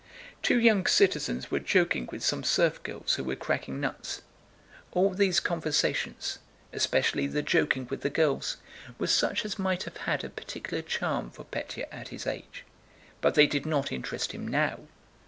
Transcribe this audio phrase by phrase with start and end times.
[0.41, 4.23] Two young citizens were joking with some serf girls who were cracking nuts.
[4.93, 6.39] All these conversations,
[6.73, 8.57] especially the joking with the girls,
[8.97, 12.65] were such as might have had a particular charm for Pétya at his age,
[13.21, 14.79] but they did not interest him now.